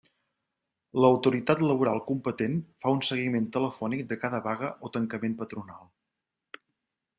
L'autoritat 1.03 1.61
laboral 1.71 2.01
competent 2.07 2.57
fa 2.85 2.95
un 2.97 3.05
seguiment 3.09 3.47
telefònic 3.59 4.03
de 4.15 4.19
cada 4.25 4.43
vaga 4.49 4.73
o 4.89 4.93
tancament 4.99 5.39
patronal. 5.45 5.89